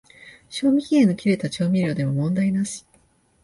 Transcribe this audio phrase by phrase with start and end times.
[0.49, 2.83] 賞味期限の切れた調味料でも問題なし